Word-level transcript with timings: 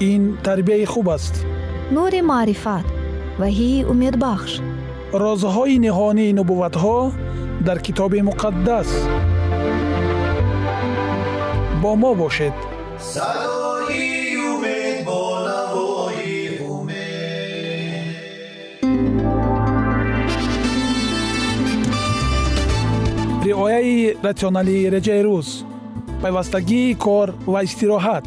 ин 0.00 0.36
тарбияи 0.42 0.84
хуб 0.84 1.08
аст. 1.08 1.46
Нури 1.90 2.20
маърифат 2.22 2.86
ваҳии 3.40 3.84
умедбахш. 3.92 4.52
Розҳои 5.22 5.76
ниҳонии 5.86 6.34
нубувватҳо 6.38 6.98
дар 7.66 7.78
китоби 7.86 8.20
муқаддас. 8.28 8.88
Бо 11.82 11.90
мо 12.02 12.14
бошед. 12.14 12.56
Садои 13.12 14.36
умед 14.50 14.96
бо 15.08 15.22
навои 15.48 16.36
умед. 16.74 18.06
Риояи 23.44 24.16
ратсионалии 24.26 24.90
реҷаи 24.94 25.22
рӯз. 25.26 25.48
Пайвастагии 26.22 26.94
кор 27.04 27.28
ва 27.52 27.60
истироҳат 27.68 28.26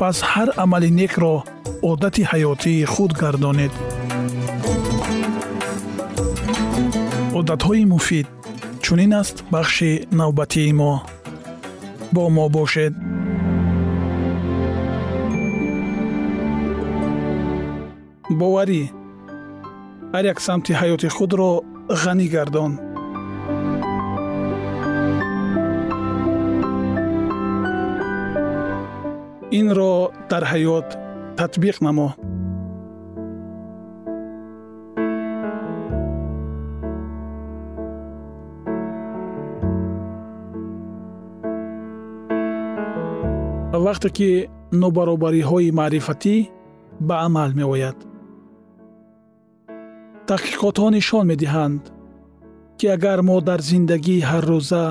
пас 0.00 0.18
ҳар 0.30 0.48
амали 0.62 0.90
некро 1.00 1.34
одати 1.90 2.22
ҳаётии 2.30 2.88
худ 2.92 3.12
гардонед. 3.22 3.72
Одатҳои 7.38 7.84
муфид 7.92 8.26
чунин 8.84 9.12
аст 9.20 9.36
бахши 9.54 9.92
навбатии 10.18 10.72
мо. 10.80 10.92
Бо 12.14 12.22
мо 12.36 12.46
бошед. 12.56 12.94
Боварӣ. 18.40 18.82
Ҳар 20.14 20.24
як 20.32 20.38
самти 20.46 20.72
ҳаёти 20.80 21.08
худро 21.16 21.50
ғанӣ 22.02 22.26
гардон 22.34 22.72
инро 29.58 29.94
дар 30.30 30.44
ҳаёт 30.52 30.88
татбиқ 31.38 31.76
намо. 31.86 32.08
Вақте 43.86 44.08
ки 44.16 44.30
нобаробариҳои 44.82 45.74
маърифатӣ 45.78 46.36
ба 47.08 47.14
амал 47.26 47.50
меояд 47.60 47.98
таҳқиқотҳо 50.28 50.86
нишон 50.96 51.24
медиҳанд 51.32 51.82
ки 52.78 52.86
агар 52.96 53.18
мо 53.28 53.36
дар 53.48 53.60
зиндагии 53.70 54.26
ҳаррӯза 54.30 54.84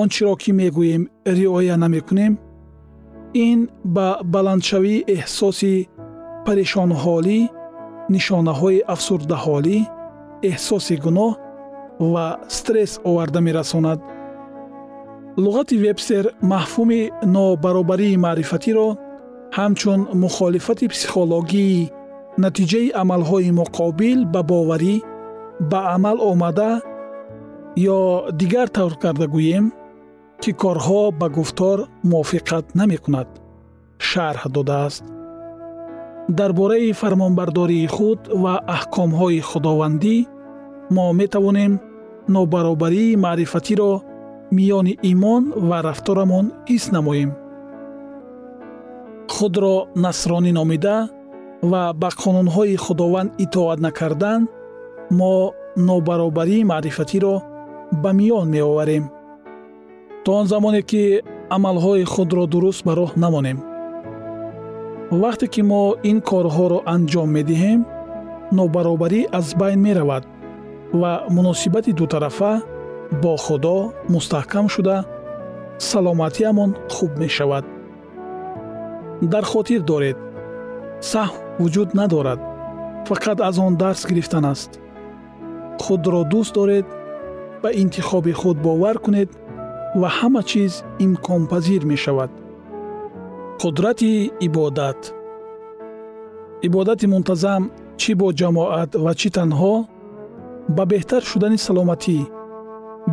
он 0.00 0.06
чиро 0.14 0.34
ки 0.42 0.50
мегӯем 0.60 1.02
риоя 1.38 1.76
намекунем 1.84 2.32
ин 3.44 3.58
ба 3.96 4.08
баландшавии 4.34 5.04
эҳсоси 5.16 5.74
парешонҳолӣ 6.46 7.38
нишонаҳои 8.14 8.84
афсурдаҳолӣ 8.94 9.78
эҳсоси 10.50 10.94
гуноҳ 11.04 11.32
ва 12.12 12.26
стресс 12.56 12.92
оварда 13.08 13.40
мерасонад. 13.48 13.98
Луғати 15.44 15.76
вебстер 15.84 16.24
мафҳуми 16.52 17.00
нобаробарии 17.34 18.20
маърифатиро 18.24 18.88
ҳамчун 19.58 20.00
мухолифати 20.22 20.86
психологии 20.94 21.90
натиҷаи 22.44 22.94
амалҳои 23.02 23.50
муқобил 23.60 24.18
ба 24.34 24.40
боварӣ 24.50 24.96
ба 25.70 25.80
амал 25.94 26.18
омада 26.32 26.70
ё 27.96 28.00
дигар 28.40 28.68
тавр 28.76 28.94
карда 29.02 29.26
гӯем 29.34 29.64
ки 30.42 30.50
корҳо 30.62 31.02
ба 31.20 31.26
гуфтор 31.36 31.78
мувофиқат 32.10 32.66
намекунад. 32.78 33.28
Шарҳ 34.08 34.42
додааст. 34.56 35.04
Дар 36.38 36.50
бораи 36.60 36.92
фармонбардории 37.00 37.86
худ 37.96 38.20
ва 38.42 38.54
аҳкомҳои 38.76 39.40
худовандӣ 39.50 40.16
мо 40.96 41.06
метавонем 41.20 41.72
нобаробарии 42.34 43.16
маърифатиро 43.24 43.92
миёни 44.56 44.94
имон 45.12 45.44
ва 45.68 45.78
рафторамон 45.88 46.46
ҳис 46.68 46.84
намоем. 46.96 47.30
Худро 49.34 49.76
насронӣ 50.04 50.52
номида 50.58 50.96
ва 51.70 51.82
ба 52.00 52.08
қонунҳои 52.22 52.76
худованд 52.84 53.30
итоат 53.44 53.78
накардан 53.86 54.40
мо 55.18 55.34
нобаробарии 55.88 56.68
маърифатиро 56.70 57.34
ба 58.02 58.10
миён 58.18 58.46
меоварем 58.54 59.04
то 60.26 60.32
он 60.32 60.46
замоне 60.48 60.82
ки 60.82 61.22
амалҳои 61.56 62.04
худро 62.04 62.44
дуруст 62.52 62.82
ба 62.86 62.92
роҳ 62.98 63.12
намонем. 63.22 63.58
Вақте 65.22 65.46
ки 65.54 65.62
мо 65.70 65.82
ин 66.10 66.18
корҳоро 66.30 66.78
анҷом 66.94 67.28
медиҳем 67.36 67.80
нобаробарӣ 68.58 69.20
аз 69.38 69.46
байн 69.60 69.78
меравад 69.86 70.24
ва 71.00 71.12
муносибати 71.36 71.92
дутарафа 72.00 72.52
бо 73.22 73.32
худо 73.44 73.76
мустаҳкам 74.14 74.66
шуда 74.74 74.96
саломатиамон 75.90 76.70
хуб 76.94 77.12
мешавад. 77.22 77.64
Дар 79.32 79.44
хотир 79.52 79.80
доред. 79.92 80.16
Саҳв 81.10 81.34
вуҷуд 81.60 81.90
надорад. 82.00 82.40
Фақат 83.08 83.38
аз 83.48 83.56
он 83.66 83.72
дарс 83.82 84.02
гирифтан 84.08 84.44
аст. 84.52 84.70
Худро 85.84 86.20
дӯст 86.32 86.52
доред 86.58 86.86
ба 87.62 87.68
интихоби 87.82 88.32
худ 88.40 88.56
бовар 88.66 88.98
кунед 89.04 89.30
ва 90.00 90.08
ҳама 90.18 90.42
чиз 90.50 90.72
имконпазир 91.04 91.82
мешавад. 91.92 92.30
Қудрати 93.60 94.12
ибодат. 94.46 95.00
Ибодати 96.66 97.06
мунтазам 97.12 97.62
чӣ 98.00 98.12
бо 98.20 98.28
ҷамоат 98.40 98.90
ва 99.04 99.12
чӣ 99.20 99.28
танҳо? 99.36 99.74
Ба 100.76 100.84
беҳтар 100.92 101.22
шудани 101.30 101.58
саломатӣ 101.66 102.18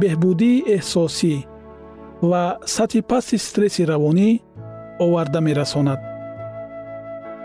беҳбудии 0.02 0.64
эҳсосӣ 0.76 1.36
ва 2.30 2.44
сатҳи 2.76 3.02
пасти 3.10 3.38
стресси 3.48 3.84
равонӣ 3.92 4.30
оварда 5.06 5.40
мерасонад. 5.48 6.02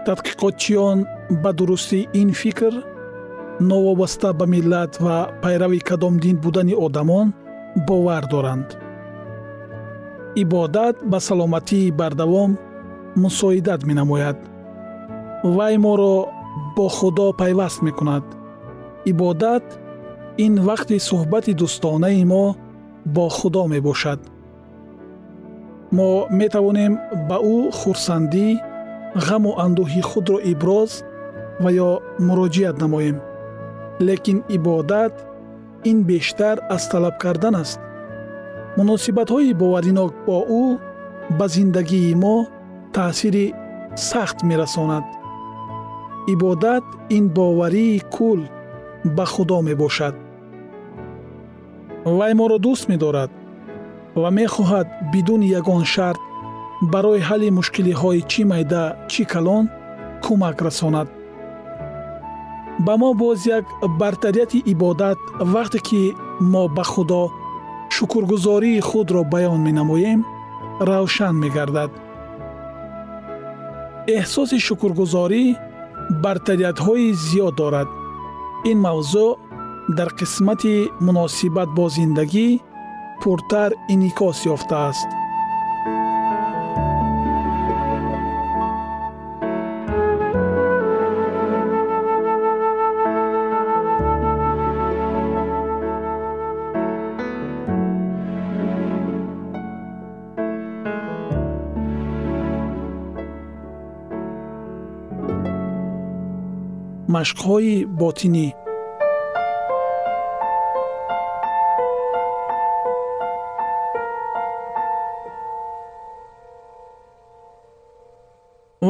Тадқиқотчиён 0.06 0.98
ба 1.42 1.50
дурустии 1.58 2.08
ин 2.20 2.30
фикр 2.42 2.74
новобаста 3.70 4.28
ба 4.38 4.46
миллат 4.54 4.92
ва 5.04 5.16
пайрави 5.42 5.80
кадом 5.88 6.14
дин 6.24 6.36
будани 6.44 6.74
одамон 6.86 7.26
бовар 7.88 8.24
доранд 8.34 8.87
ибодат 10.42 10.96
ба 11.10 11.18
саломатии 11.20 11.90
бардавом 11.90 12.50
мусоидат 13.22 13.80
менамояд 13.88 14.38
вай 15.56 15.74
моро 15.84 16.16
бо 16.76 16.88
худо 16.88 17.32
пайваст 17.40 17.82
мекунад 17.82 18.24
ибодат 19.10 19.64
ин 20.44 20.54
вақти 20.68 20.96
суҳбати 21.08 21.52
дӯстонаи 21.60 22.24
мо 22.32 22.44
бо 23.14 23.24
худо 23.36 23.62
мебошад 23.72 24.20
мо 25.96 26.10
метавонем 26.40 26.92
ба 27.28 27.36
ӯ 27.54 27.56
хурсандӣ 27.78 28.48
ғаму 29.26 29.50
андӯҳи 29.64 30.02
худро 30.10 30.38
иброз 30.52 30.90
ва 31.62 31.70
ё 31.86 31.90
муроҷиат 32.26 32.76
намоем 32.82 33.16
лекин 34.06 34.38
ибодат 34.56 35.14
ин 35.90 35.98
бештар 36.10 36.56
аз 36.74 36.82
талаб 36.90 37.14
кардан 37.22 37.54
аст 37.62 37.80
муносибатҳои 38.78 39.58
боваринок 39.60 40.12
бо 40.26 40.38
ӯ 40.62 40.64
ба 41.38 41.46
зиндагии 41.54 42.14
мо 42.22 42.36
таъсири 42.94 43.46
сахт 44.08 44.38
мерасонад. 44.48 45.04
Ибодат 46.32 46.84
ин 47.16 47.24
боварии 47.36 48.02
кул 48.14 48.40
ба 49.16 49.24
худо 49.32 49.58
мебошад. 49.68 50.14
Вай 52.18 52.32
моро 52.38 52.58
дӯст 52.64 52.84
медорад 52.90 53.30
ва 54.20 54.28
мехоҳад 54.38 54.88
бидуни 55.12 55.48
ягон 55.60 55.84
шарт 55.94 56.20
барои 56.92 57.24
ҳалли 57.28 57.48
мушкилиҳои 57.58 58.20
чӣ 58.30 58.42
майда 58.50 58.84
чӣ 59.12 59.22
калон 59.32 59.64
кӯмак 60.24 60.58
расонад. 60.66 61.08
Ба 62.86 62.94
мо 63.00 63.10
боз 63.20 63.40
як 63.56 63.64
бартарияти 64.00 64.58
ибодат 64.72 65.18
вақте 65.54 65.78
ки 65.88 66.02
мо 66.52 66.62
ба 66.76 66.84
худо 66.92 67.22
шукргузории 67.98 68.80
худро 68.88 69.22
баён 69.32 69.60
менамоем 69.66 70.20
равшан 70.88 71.34
мегардад. 71.42 71.90
Эҳсоси 74.18 74.58
шукргузорӣ 74.66 75.44
бартариятҳои 76.24 77.08
зиёд 77.26 77.54
дорад. 77.60 77.88
Ин 78.70 78.78
мавзӯъ 78.86 79.28
дар 79.96 80.10
қисмати 80.18 80.74
муносибат 81.06 81.68
бо 81.76 81.84
зиндагӣ 81.96 82.48
пуртар 83.20 83.70
инъикос 83.92 84.38
ёфтааст 84.54 85.08
машқҳои 107.18 107.74
ботинӣ. 108.00 108.48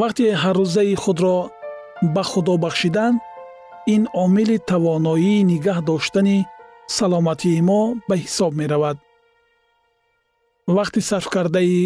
Вақте 0.01 0.25
ҳаррӯзаи 0.41 0.93
худро 1.03 1.37
ба 2.15 2.23
худо 2.31 2.53
бахшидан 2.63 3.13
ин 3.93 4.03
омили 4.23 4.57
тавоноии 4.71 5.45
нигаҳ 5.51 5.77
доштани 5.89 6.37
саломатии 6.97 7.61
мо 7.69 7.81
ба 8.07 8.15
ҳисоб 8.23 8.51
меравад. 8.61 8.97
Вақти 10.77 10.99
сарфкардаи 11.09 11.79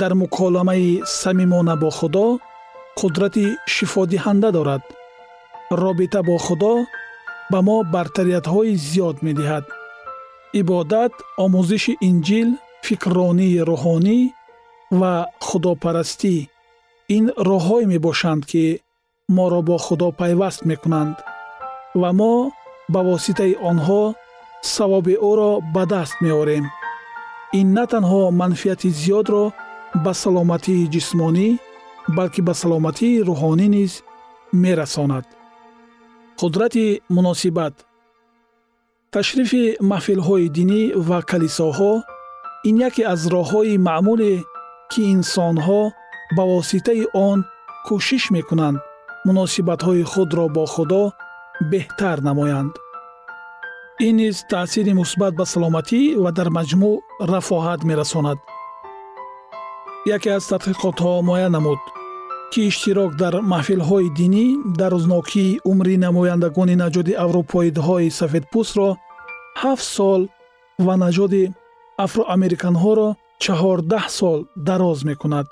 дар 0.00 0.12
муколамаи 0.22 0.88
самимона 1.20 1.74
бо 1.82 1.90
худо 1.98 2.26
қудрати 3.00 3.46
шифодиҳанда 3.74 4.48
дорад 4.58 4.82
робита 5.70 6.22
бо 6.22 6.36
худо 6.38 6.86
ба 7.50 7.62
мо 7.62 7.76
бартариятҳои 7.94 8.74
зиёд 8.88 9.16
медиҳад. 9.26 9.64
Ибодат 10.60 11.12
омӯзиши 11.44 11.92
инҷил 12.08 12.48
фикрронии 12.86 13.62
рӯҳонӣ 13.70 14.18
ва 15.00 15.14
худопарастӣ. 15.46 16.36
Ин 17.16 17.24
роҳҳое 17.48 17.86
мебошанд 17.92 18.42
ки 18.50 18.64
моро 19.36 19.60
бо 19.68 19.76
худо 19.86 20.08
пайваст 20.20 20.60
мекунанд 20.70 21.16
ва 22.00 22.10
мо 22.18 22.34
ба 22.92 23.00
воситаи 23.10 23.54
онҳо 23.70 24.02
савоби 24.74 25.14
ӯро 25.30 25.52
ба 25.74 25.82
даст 25.92 26.14
меорем. 26.24 26.64
Ин 27.58 27.66
на 27.76 27.84
танҳо 27.92 28.22
манфиати 28.40 28.88
зиёдро 29.00 29.44
ба 30.04 30.12
саломатии 30.22 30.88
ҷисмонӣ 30.94 31.48
балки 32.16 32.40
ба 32.48 32.54
саломатии 32.62 33.22
рӯҳонӣ 33.28 33.66
низ 33.76 33.92
мерасонад 34.62 35.26
қудрати 36.40 36.86
муносибат. 37.16 37.74
Ташрифи 39.14 39.64
маҳфилҳои 39.90 40.46
динӣ 40.56 40.82
ва 41.08 41.18
калисоҳо 41.30 41.92
ин 42.68 42.76
яке 42.88 43.02
аз 43.14 43.20
роҳҳои 43.34 43.74
маъмуле 43.88 44.34
ки 44.90 45.00
инсонҳо 45.14 45.82
ба 46.36 46.42
воситаи 46.52 47.02
он 47.28 47.38
кӯшиш 47.86 48.24
мекунанд 48.36 48.78
муносибатҳои 49.26 50.02
худро 50.12 50.44
бо 50.56 50.64
худо 50.74 51.02
беҳтар 51.70 52.18
намоянд. 52.28 52.72
Ин 54.06 54.14
низ 54.20 54.36
таъсири 54.50 54.92
мусбат 55.00 55.32
ба 55.38 55.44
саломатӣ 55.52 56.00
ва 56.22 56.30
дар 56.38 56.48
маҷмӯъ 56.56 56.92
рафоҳат 57.32 57.80
мерасонад. 57.88 58.38
Яке 60.16 60.28
аз 60.36 60.44
тадқиқотҳо 60.52 61.12
муайян 61.28 61.52
намуд 61.56 61.80
ки 62.52 62.60
иштирок 62.70 63.12
дар 63.22 63.34
маҳфилҳои 63.52 64.08
динӣ 64.20 64.46
дарознокии 64.80 65.58
умри 65.70 65.94
намояндагони 66.06 66.76
наҷоди 66.84 67.18
аврупоидҳои 67.24 68.14
сафедпӯстро 68.18 68.88
ҳафт 69.62 69.86
сол 69.96 70.22
ва 70.86 70.94
наҷоди 71.04 71.44
афроамериканҳоро 72.06 73.08
чаҳордаҳ 73.44 74.04
сол 74.18 74.38
дароз 74.68 74.98
мекунад. 75.10 75.46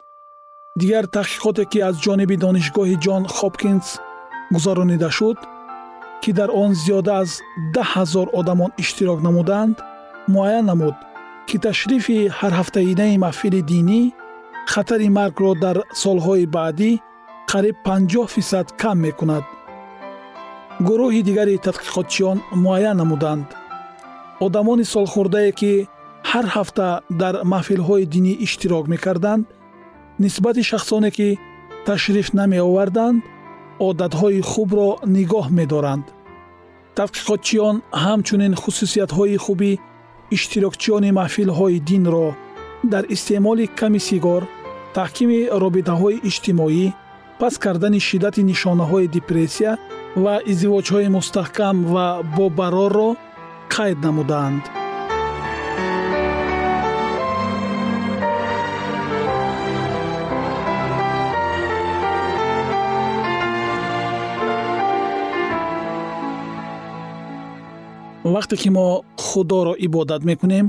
Дигар 0.80 1.04
таҳқиқоте 1.16 1.62
ки 1.72 1.78
аз 1.88 1.94
ҷониби 2.04 2.36
донишгоҳи 2.44 2.96
ҷон 3.04 3.22
хопкинс 3.36 3.86
гузаронида 4.54 5.10
шуд 5.18 5.38
ки 6.22 6.30
дар 6.38 6.50
он 6.62 6.70
зиёда 6.82 7.12
аз 7.22 7.30
даҳ 7.74 7.88
ҳазор 7.94 8.26
одамон 8.40 8.70
иштирок 8.82 9.18
намуданд 9.26 9.76
муайян 10.34 10.64
намуд 10.70 10.96
ки 11.48 11.56
ташрифи 11.66 12.18
ҳарҳафтаинаи 12.38 13.20
маҳфили 13.24 13.60
динӣ 13.72 14.00
хатари 14.72 15.08
маргро 15.18 15.52
дар 15.64 15.76
солҳои 16.02 16.46
баъдӣ 16.56 16.90
қариб 17.50 17.76
50 17.84 18.26
фисад 18.34 18.66
кам 18.80 18.98
мекунад. 19.06 19.44
гурӯҳи 20.86 21.20
дигари 21.28 21.62
тадқиқотчиён 21.66 22.38
муайян 22.62 22.96
намуданд. 23.02 23.46
одамони 24.46 24.84
солхӯрдае 24.94 25.50
ки 25.60 25.72
ҳар 26.30 26.46
ҳафта 26.54 26.88
дар 27.20 27.34
маҳфилҳои 27.52 28.04
динӣ 28.14 28.32
иштирок 28.46 28.84
мекарданд 28.92 29.44
нисбати 30.22 30.62
шахсоне 30.70 31.10
ки 31.16 31.28
ташриф 31.86 32.28
намеоварданд 32.38 33.18
одатҳои 33.88 34.40
хубро 34.50 34.88
нигоҳ 35.16 35.46
медоранд. 35.58 36.06
тадқиқотчиён 36.98 37.76
ҳамчунин 38.04 38.52
хусусиятҳои 38.62 39.36
хуби 39.44 39.72
иштирокчиёни 40.36 41.10
маҳфилҳои 41.20 41.78
динро 41.90 42.28
дар 42.92 43.04
истеъмоли 43.14 43.66
ками 43.80 44.00
сигор 44.08 44.42
таҳкими 44.96 45.38
робитаҳои 45.64 46.20
иҷтимоӣ 46.28 46.86
паст 47.40 47.58
кардани 47.64 48.00
шиддати 48.08 48.42
нишонаҳои 48.50 49.10
депрессия 49.16 49.72
ва 50.24 50.34
издивоҷҳои 50.50 51.08
мустаҳкам 51.16 51.76
ва 51.94 52.06
бобарорро 52.36 53.10
қайд 53.74 53.98
намудаанд 54.06 54.64
вақте 68.34 68.56
ки 68.62 68.68
мо 68.76 68.86
худоро 69.26 69.74
ибодат 69.86 70.22
мекунем 70.30 70.66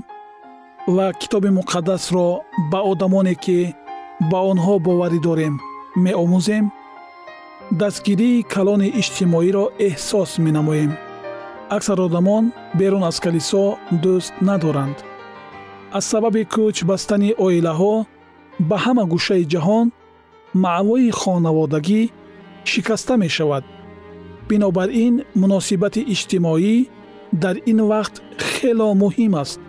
ва 0.95 1.13
китоби 1.21 1.49
муқаддасро 1.59 2.27
ба 2.71 2.79
одамоне 2.91 3.35
ки 3.43 3.57
ба 4.31 4.39
онҳо 4.51 4.75
боварӣ 4.85 5.19
дорем 5.27 5.55
меомӯзем. 6.03 6.65
Дастгирии 7.81 8.45
калони 8.53 8.89
иҷтимоиро 8.99 9.65
эҳсос 9.87 10.31
менамоем. 10.45 10.91
Аксар 11.75 11.99
одамон 12.07 12.43
берун 12.79 13.03
аз 13.09 13.17
калисо 13.25 13.63
дӯст 14.03 14.33
надоранд. 14.47 14.97
Аз 15.97 16.05
сабаби 16.11 16.43
кӯч 16.53 16.77
бастани 16.89 17.31
оилаҳо 17.45 17.95
ба 18.69 18.77
ҳама 18.83 19.03
гӯшаи 19.13 19.45
ҷаҳон 19.53 19.87
маъвои 20.63 21.09
хонаводагӣ 21.19 22.01
шикаста 22.69 23.13
мешавад. 23.23 23.63
Бинобар 24.49 24.89
ин 25.05 25.13
муносибати 25.41 26.01
иҷтимоӣ 26.13 26.75
дар 27.43 27.55
ин 27.71 27.79
вақт 27.91 28.15
хело 28.51 28.89
муҳим 29.03 29.33
аст. 29.43 29.59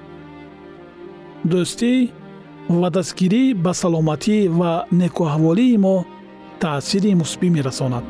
Дӯстӣ 1.51 1.93
ва 2.79 2.89
дастгирӣ 2.97 3.43
ба 3.65 3.73
саломатӣ 3.81 4.39
ва 4.59 4.73
некуаҳволии 5.01 5.77
мо 5.85 5.97
таъсири 6.63 7.13
мусбӣ 7.21 7.49
мерасонад 7.57 8.07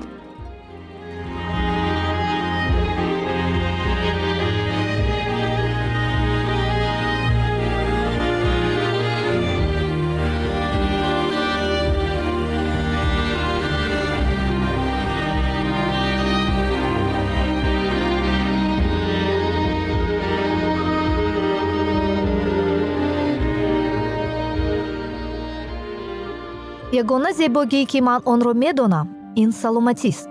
ягона 27.01 27.33
зебогие 27.33 27.87
ки 27.87 28.01
ман 28.01 28.21
онро 28.33 28.53
медонам 28.63 29.07
ин 29.43 29.51
саломатист. 29.61 30.29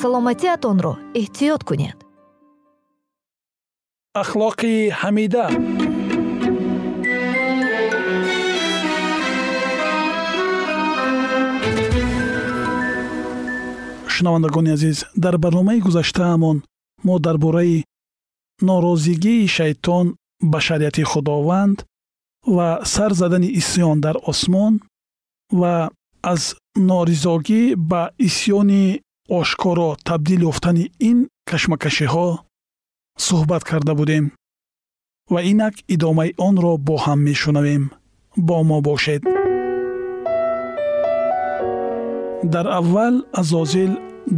Саломатиатонро 0.00 0.92
эҳтиёт 1.20 1.62
кунед. 1.68 1.98
Ахлоқи 4.22 4.74
ҳамида. 5.00 5.44
Шунавандагони 14.14 14.70
азиз 14.76 14.98
дар 15.24 15.34
барномаи 15.44 15.80
гузаштаамон 15.86 16.56
мо 17.06 17.14
дар 17.26 17.36
бораи 17.44 17.84
норозигии 18.68 19.48
шайтон 19.56 20.06
ба 20.52 20.58
шариати 20.66 21.02
худованд 21.10 21.78
ва 22.56 22.68
сар 22.84 23.12
задани 23.20 23.48
исьён 23.60 24.00
дар 24.00 24.16
осмон 24.30 24.74
ва 25.60 25.74
аз 26.32 26.42
норизогӣ 26.88 27.62
ба 27.90 28.02
исьёни 28.26 28.84
ошкоро 29.38 29.90
табдил 30.08 30.40
ёфтани 30.50 30.84
ин 31.08 31.18
кашмакашиҳо 31.48 32.28
суҳбат 33.26 33.62
карда 33.70 33.92
будем 34.00 34.24
ва 35.32 35.40
инак 35.50 35.74
идомаи 35.94 36.30
онро 36.48 36.72
бо 36.86 36.96
ҳам 37.04 37.18
мешунавем. 37.28 37.84
Бо 38.36 38.62
мо 38.68 38.78
бошед. 38.88 39.22
Дар 42.52 42.66
аввал 42.80 43.14
азозил 43.40 43.92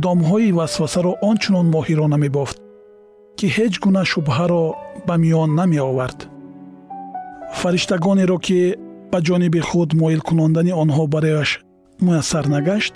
домҳои 0.04 0.52
васвасаро 0.58 1.12
он 1.28 1.36
чунон 1.42 1.66
моҳирона 1.74 2.16
мебофт 2.24 2.58
ки 3.38 3.46
ҳеҷ 3.56 3.74
гуна 3.84 4.02
шубҳаро 4.12 4.64
ба 5.06 5.14
миён 5.22 5.50
намеовард. 5.60 6.18
Фариштагонеро 7.60 8.38
ки 8.46 8.60
ба 9.12 9.18
ҷониби 9.26 9.60
худ 9.68 9.90
моил 10.00 10.20
кунондани 10.28 10.72
онҳо 10.82 11.04
барояш 11.14 11.50
муяссар 12.06 12.44
нагашт 12.54 12.92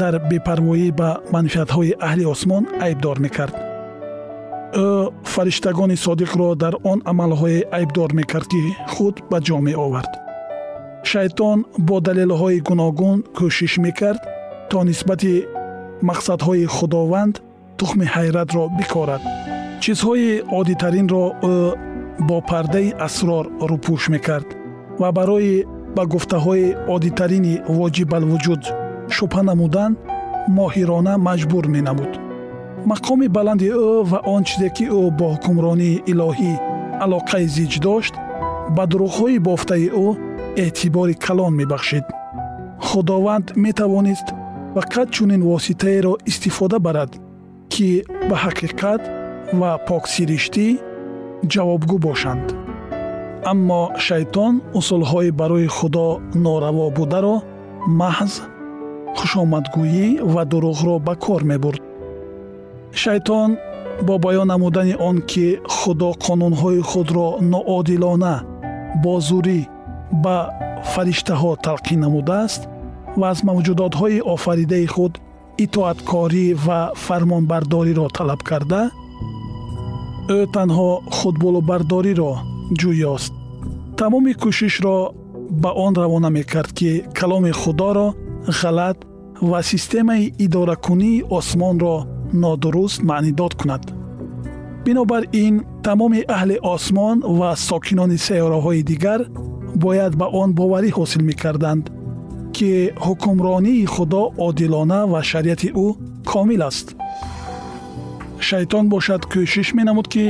дар 0.00 0.14
бепарвоӣ 0.30 0.88
ба 1.00 1.10
манфиатҳои 1.34 1.96
аҳли 2.06 2.24
осмон 2.34 2.64
айбдор 2.86 3.16
мекард. 3.24 3.54
Ӯ 4.86 4.88
фариштагони 5.34 5.96
содиқро 6.06 6.48
дар 6.62 6.74
он 6.92 6.98
амалҳое 7.10 7.60
айбдор 7.78 8.10
мекард 8.18 8.46
ки 8.52 8.60
худ 8.92 9.14
ба 9.30 9.38
ҷо 9.46 9.56
меовард. 9.66 10.12
Шайтон 11.10 11.58
бо 11.86 11.96
далелҳои 12.06 12.64
гуногун 12.68 13.18
кӯшиш 13.36 13.74
мекард 13.86 14.22
то 14.70 14.78
нисбати 14.88 15.34
мақсадҳои 16.08 16.64
худованд 16.76 17.34
тухми 17.78 18.06
ҳайратро 18.14 18.62
бикорад 18.78 19.22
чизҳои 19.84 20.30
оддитаринро 20.58 21.24
ӯ 21.54 21.56
бо 22.28 22.36
пардаи 22.50 22.88
асрор 23.06 23.44
рӯпӯш 23.70 24.02
мекард 24.14 24.48
ва 25.00 25.08
барои 25.18 25.56
ба 25.96 26.02
гуфтаҳои 26.12 26.66
оддитарини 26.94 27.54
воҷибалвуҷуд 27.78 28.62
шубҳа 29.16 29.42
намудан 29.50 29.92
моҳирона 30.58 31.14
маҷбур 31.28 31.64
менамуд. 31.76 32.12
Мақоми 32.90 33.26
баланди 33.36 33.68
ӯ 33.86 33.88
ва 34.10 34.18
он 34.34 34.42
чизе 34.48 34.68
ки 34.76 34.84
ӯ 35.00 35.02
бо 35.18 35.26
ҳукмронии 35.34 36.02
илоҳӣ 36.12 36.52
алоқаи 37.04 37.46
зич 37.56 37.72
дошт 37.86 38.14
ба 38.76 38.84
дурӯғҳои 38.90 39.38
бофтаи 39.48 39.86
ӯ 40.04 40.08
эътибори 40.64 41.14
калон 41.24 41.52
мебахшид. 41.60 42.06
Худованд 42.86 43.46
метавонист 43.64 44.28
фақат 44.74 45.08
чунин 45.14 45.42
воситаеро 45.50 46.12
истифода 46.30 46.78
барад 46.86 47.10
ки 47.72 47.88
ба 48.28 48.36
ҳақиқат 48.44 49.02
ва 49.60 49.72
поксириштӣ 49.88 50.66
ҷавобгӯ 51.52 51.96
бошанд. 52.06 52.46
Аммо 53.52 53.82
шайтон 54.06 54.54
усулҳои 54.78 55.30
барои 55.40 55.68
худо 55.76 56.06
нораво 56.44 56.86
бударо 56.96 57.36
маҳз 58.00 58.32
хушомадгӯӣ 59.16 60.06
ва 60.32 60.42
дурӯғро 60.50 60.96
ба 61.06 61.14
кор 61.24 61.42
мебурд. 61.50 61.82
Шайтон 63.02 63.50
бо 64.06 64.14
баён 64.24 64.46
намудани 64.52 64.94
он 65.08 65.16
ки 65.30 65.46
худо 65.76 66.10
қонунҳои 66.24 66.80
худро 66.90 67.26
ноодилона 67.52 68.34
бо 69.02 69.14
зурӣ 69.28 69.60
ба 70.24 70.36
фариштаҳо 70.92 71.50
талқин 71.66 71.98
намудааст 72.04 72.62
ва 73.20 73.26
аз 73.32 73.38
мавҷудотҳои 73.48 74.24
офаридаи 74.34 74.86
худ 74.94 75.12
итоаткорӣ 75.64 76.46
ва 76.66 76.80
фармонбардориро 77.04 78.06
талаб 78.16 78.40
карда 78.50 78.82
ӯ 80.28 80.38
танҳо 80.54 80.90
худболубардориро 81.16 82.32
ҷӯёст. 82.80 83.32
Тамоми 83.98 84.32
кӯшишро 84.42 84.98
ба 85.62 85.70
он 85.84 85.92
равона 86.02 86.30
мекард 86.38 86.70
ки 86.78 86.90
каломи 87.18 87.52
худоро 87.60 88.08
ғалат 88.60 88.98
ва 89.50 89.60
системаи 89.70 90.32
идоракунии 90.44 91.24
осмонро 91.38 91.96
нодуруст 92.42 93.02
маънидод 93.10 93.52
кунад. 93.60 93.84
Бинобар 94.84 95.22
ин 95.44 95.54
тамоми 95.86 96.20
аҳли 96.36 96.56
осмон 96.74 97.16
ва 97.38 97.50
сокинони 97.68 98.18
сайёраҳои 98.26 98.82
дигар 98.90 99.20
бояд 99.84 100.12
ба 100.20 100.26
он 100.40 100.48
боварӣ 100.58 100.90
ҳосил 100.98 101.22
мекарданд 101.30 101.84
ки 102.56 102.70
ҳукмронии 103.04 103.86
худо 103.94 104.22
одилона 104.46 105.00
ва 105.12 105.20
шариати 105.30 105.68
ӯ 105.84 105.86
комил 106.30 106.62
аст 106.70 106.86
шайтон 108.52 108.84
бошад 108.94 109.22
кӯшиш 109.32 109.68
менамуд 109.78 110.06
ки 110.14 110.24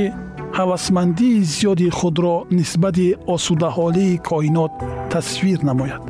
ҳавасмандии 0.57 1.43
зиёди 1.53 1.87
худро 1.99 2.35
нисбати 2.57 3.07
осудаҳолии 3.33 4.21
коинот 4.29 4.73
тасвир 5.11 5.59
намояд. 5.69 6.03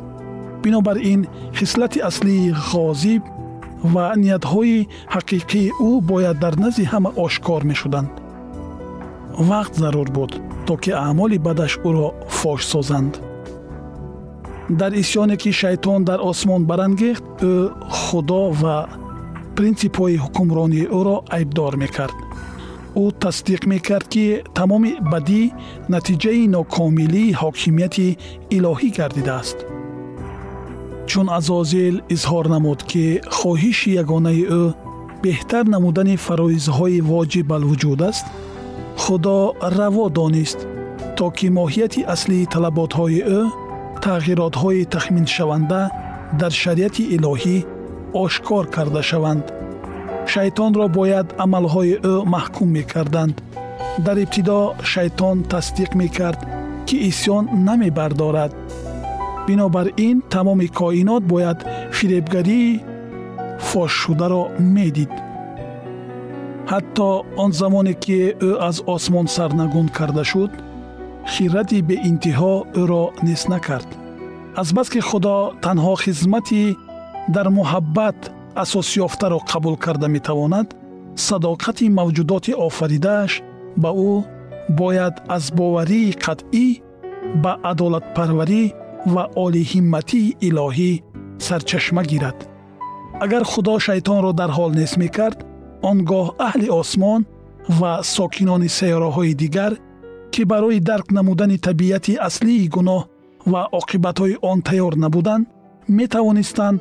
Бинобар 0.62 0.98
ин 1.12 1.20
хислати 1.58 1.98
аслии 2.10 2.54
ғозиб 2.70 3.22
ва 3.94 4.04
ниятҳои 4.22 4.78
ҳақиқии 5.14 5.74
ӯ 5.88 5.90
бояд 6.10 6.36
дар 6.44 6.54
назди 6.62 6.84
ҳама 6.92 7.10
ошкор 7.24 7.60
мешуданд. 7.70 8.10
Вақт 9.50 9.74
зарур 9.82 10.08
буд 10.16 10.32
то 10.66 10.74
ки 10.82 10.90
аъмоли 11.06 11.38
бадаш 11.46 11.72
ӯро 11.88 12.08
фош 12.38 12.60
созанд. 12.72 13.12
Дар 14.80 14.92
исьёне 15.02 15.36
ки 15.42 15.50
шайтон 15.60 16.00
дар 16.08 16.20
осмон 16.30 16.62
барангехт 16.70 17.24
ӯ 17.50 17.54
худо 18.02 18.42
ва 18.62 18.76
принсипҳои 19.56 20.20
ҳукмронии 20.24 20.90
ӯро 20.98 21.16
айбдор 21.36 21.72
мекард. 21.82 22.16
Ӯ 23.02 23.04
тасдиқ 23.22 23.62
мекард 23.72 24.06
ки 24.14 24.26
тамоми 24.58 24.92
бадӣ 25.12 25.42
натиҷаи 25.94 26.42
нокомилии 26.56 27.36
ҳокимияти 27.40 28.08
илоҳӣ 28.56 28.88
гардидааст. 28.98 29.58
Чун 31.10 31.26
азозил 31.38 31.96
изҳор 32.14 32.44
намуд 32.54 32.80
ки 32.90 33.04
хоҳиши 33.38 33.90
ягонаи 34.02 34.42
ӯ 34.60 34.64
беҳтар 35.24 35.64
намудани 35.74 36.16
фароизҳои 36.26 37.04
воҷиб 37.10 37.48
алвуҷуд 37.56 38.00
аст 38.10 38.26
худо 39.02 39.36
раво 39.78 40.06
донист 40.18 40.58
то 41.16 41.26
ки 41.36 41.46
моҳияти 41.58 42.00
аслии 42.14 42.48
талаботҳои 42.54 43.20
ӯ 43.38 43.40
тағйиротҳои 44.04 44.88
тахминшаванда 44.94 45.82
дар 46.40 46.52
шариати 46.62 47.02
илоҳӣ 47.16 47.56
ошкор 48.22 48.64
карда 48.74 49.02
шаванд. 49.10 49.44
Шайтонро 50.32 50.86
бояд 50.98 51.28
амалҳои 51.44 51.94
ӯ 52.12 52.14
маҳкум 52.34 52.68
мекарданд. 52.76 53.36
Дар 54.06 54.16
ибтидо 54.24 54.60
шайтон 54.92 55.36
тасдиқ 55.52 55.90
мекард 56.00 56.40
ки 56.86 56.96
исьён 57.10 57.44
намебардорад. 57.66 58.52
Бинобар 59.46 59.86
ин 60.06 60.16
тамоми 60.32 60.68
коинот 60.78 61.22
бояд 61.32 61.58
фиребгарии 61.96 62.70
фошшударо 63.68 64.42
медид. 64.74 65.12
Ҳатто 66.70 67.08
он 67.42 67.50
замоне 67.60 67.94
ки 68.04 68.18
ӯ 68.48 68.50
аз 68.68 68.76
осмон 68.94 69.26
сарнагун 69.36 69.88
карда 69.96 70.24
шуд 70.30 70.52
хирати 71.32 71.78
беинтиҳо 71.88 72.54
ӯро 72.80 73.02
нест 73.26 73.46
накард. 73.52 73.88
Азбаски 74.60 75.00
худо 75.08 75.36
танҳо 75.64 75.94
хизмати 76.02 76.64
дар 77.28 77.46
муҳаббат 77.58 78.18
асосёфтаро 78.62 79.38
қабул 79.50 79.76
карда 79.84 80.08
метавонад 80.08 80.68
садоқати 81.16 81.86
мавҷудоти 81.98 82.52
офаридааш 82.66 83.32
ба 83.82 83.90
ӯ 84.10 84.12
бояд 84.78 85.14
аз 85.36 85.44
боварии 85.58 86.16
қатъӣ 86.24 86.66
ба 87.42 87.52
адолатпарварӣ 87.70 88.62
ва 89.14 89.24
олиҳимматии 89.44 90.34
илоҳӣ 90.48 90.92
сарчашма 91.46 92.02
гирад. 92.10 92.38
Агар 93.24 93.42
худо 93.52 93.74
шайтонро 93.86 94.32
дар 94.40 94.50
ҳол 94.56 94.70
нест 94.80 94.96
мекард 95.02 95.38
он 95.88 95.98
гоҳ 96.10 96.26
аҳли 96.48 96.68
осмон 96.80 97.20
ва 97.80 97.92
сокинони 98.16 98.68
сайёраҳои 98.78 99.34
дигар 99.42 99.72
ки 100.32 100.42
барои 100.52 100.80
дарк 100.90 101.06
намудани 101.18 101.58
табиати 101.66 102.12
аслии 102.28 102.68
гуноҳ 102.76 103.02
ва 103.52 103.62
оқибатҳои 103.80 104.34
он 104.50 104.58
тайёр 104.68 104.94
набуданд 105.04 105.44
метавонистанд 105.98 106.80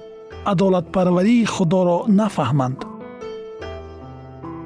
адолатпарварии 0.51 1.45
худоро 1.53 1.97
нафаҳманд. 2.19 2.79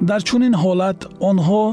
Дар 0.08 0.20
чунин 0.28 0.54
ҳолат 0.62 1.00
онҳо 1.30 1.64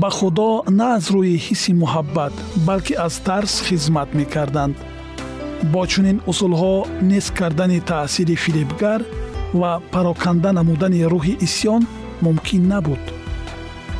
ба 0.00 0.10
худо 0.18 0.50
на 0.78 0.86
аз 0.96 1.04
рӯи 1.14 1.36
ҳисси 1.46 1.72
муҳаббат 1.82 2.34
балки 2.68 2.94
аз 3.06 3.14
тарс 3.26 3.52
хизмат 3.66 4.08
мекарданд. 4.18 4.76
Бо 5.72 5.82
чунин 5.92 6.18
усулҳо 6.30 6.74
нест 7.10 7.30
кардани 7.38 7.80
таъсири 7.90 8.36
фиребгар 8.44 9.00
ва 9.60 9.72
пароканда 9.92 10.50
намудани 10.58 11.00
рӯҳи 11.12 11.34
исьён 11.46 11.82
мумкин 12.24 12.62
набуд. 12.72 13.02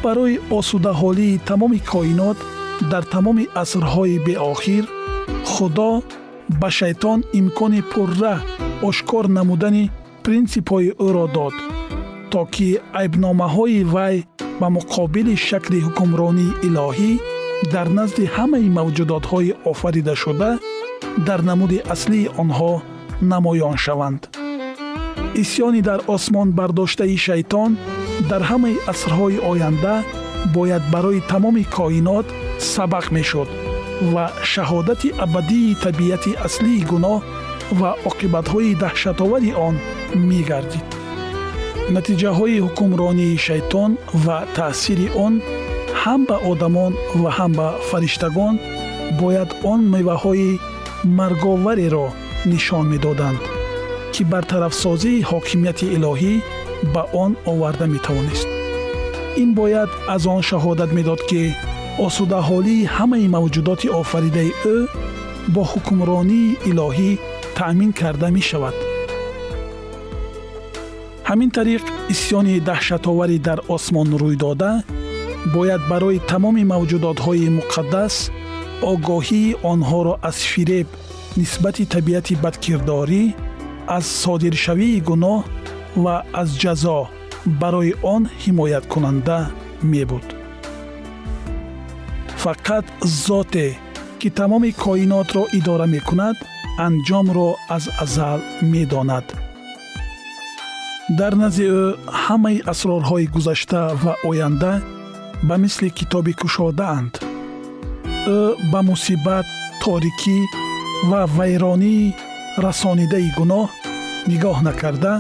Барои 0.02 0.40
осудаҳолии 0.58 1.40
тамоми 1.48 1.80
коинот 1.92 2.38
дар 2.92 3.04
тамоми 3.14 3.44
асрҳои 3.62 4.16
беохир 4.26 4.84
худо 5.52 5.90
ба 6.60 6.68
шайтон 6.78 7.18
имкони 7.40 7.82
пурра 7.92 8.34
ошкор 8.88 9.24
намудани 9.38 9.84
принсипҳои 10.24 10.90
ӯро 11.06 11.26
дод 11.36 11.54
то 12.32 12.40
ки 12.54 12.68
айбномаҳои 13.00 13.82
вай 13.94 14.16
ба 14.60 14.66
муқобили 14.76 15.34
шакли 15.48 15.78
ҳукмронии 15.86 16.56
илоҳӣ 16.66 17.12
дар 17.74 17.88
назди 17.98 18.24
ҳамаи 18.36 18.68
мавҷудотҳои 18.78 19.56
офаридашуда 19.70 20.50
дар 21.28 21.40
намуди 21.50 21.78
аслии 21.94 22.30
онҳо 22.42 22.72
намоён 23.32 23.76
шаванд. 23.84 24.22
Исьёни 25.42 25.80
дар 25.88 26.00
осмон 26.14 26.48
бардоштаи 26.58 27.16
шайтон 27.26 27.70
дар 28.30 28.42
ҳамаи 28.50 28.76
асрҳои 28.92 29.38
оянда 29.50 29.94
бояд 30.56 30.84
барои 30.94 31.20
тамоми 31.32 31.64
коинот 31.76 32.26
сабақ 32.72 33.06
мешуд 33.16 33.48
ва 34.12 34.24
шаҳодати 34.52 35.08
абадии 35.24 35.76
табиати 35.84 36.32
аслии 36.46 36.86
гуноҳ 36.90 37.20
ва 37.80 37.90
оқибатҳои 38.10 38.78
даҳшатовари 38.82 39.50
он 39.68 39.74
мегардид. 40.30 40.88
Натиҷаҳои 41.96 42.62
ҳукмронии 42.66 43.40
шайтон 43.46 43.90
ва 44.24 44.38
таъсири 44.56 45.08
он 45.26 45.34
ҳам 46.02 46.20
ба 46.28 46.36
одамон 46.50 46.92
ва 47.22 47.30
ҳам 47.38 47.52
ба 47.58 47.68
фариштагон 47.88 48.54
бояд 49.20 49.50
он 49.72 49.80
меваҳои 49.94 50.50
марговареро 51.18 52.06
нишон 52.52 52.84
медоданд 52.92 53.40
ки 54.12 54.22
бартарафсозии 54.32 55.24
ҳокимияти 55.30 55.86
илоҳӣ 55.96 56.34
ба 56.94 57.02
он 57.24 57.30
оварда 57.52 57.86
метавонист. 57.94 58.48
Ин 59.42 59.50
бояд 59.60 59.90
аз 60.14 60.22
он 60.34 60.40
шаҳодат 60.50 60.90
медод 60.98 61.20
ки 61.30 61.42
осудаҳолии 62.06 62.88
ҳамаи 62.96 63.26
мавҷудоти 63.36 63.88
офаридаи 64.00 64.50
ӯ 64.74 64.76
бо 65.54 65.62
ҳукмронии 65.72 66.56
илоҳӣ 66.70 67.10
таъмин 67.58 67.90
карда 68.00 68.28
мешавад. 68.36 68.76
Ҳамин 71.28 71.50
тариқ 71.58 71.84
исьёни 72.14 72.54
даҳшатоварӣ 72.68 73.36
дар 73.48 73.58
осмон 73.74 74.08
рӯй 74.22 74.36
дода 74.44 74.72
бояд 75.54 75.82
барои 75.92 76.24
тамоми 76.30 76.64
мавҷудотҳои 76.72 77.54
муқаддас 77.58 78.14
огоҳии 78.92 79.56
онҳоро 79.72 80.14
аз 80.28 80.38
фиреб 80.50 80.88
нисбати 81.40 81.84
табиати 81.94 82.34
бадкирдорӣ 82.44 83.24
аз 83.96 84.04
содиршавии 84.22 85.04
гуноҳ 85.08 85.38
ва 86.04 86.16
аз 86.40 86.48
ҷазо 86.62 86.98
барои 87.62 87.92
он 88.14 88.22
ҳимояткунанда 88.42 89.38
мебуд 89.92 90.37
фақат 92.48 92.86
зоте 93.26 93.66
ки 94.20 94.28
тамоми 94.38 94.70
коинотро 94.84 95.42
идора 95.58 95.86
мекунад 95.94 96.36
анҷомро 96.86 97.48
аз 97.76 97.84
азал 98.04 98.40
медонад. 98.72 99.26
Дар 101.18 101.32
назди 101.42 101.66
ӯ 101.80 101.84
ҳамаи 102.24 102.64
асрорҳои 102.72 103.30
гузашта 103.34 103.82
ва 104.02 104.12
оянда 104.28 104.72
ба 105.48 105.54
мисли 105.62 105.88
китоби 105.98 106.32
кушодаанд. 106.40 107.12
Ӯ 108.36 108.40
ба 108.72 108.80
мусибат 108.90 109.46
торикӣ 109.82 110.38
ва 111.10 111.20
вайронии 111.38 112.14
расонидаи 112.64 113.28
гуноҳ 113.38 113.68
нигоҳ 114.30 114.58
накарда 114.68 115.14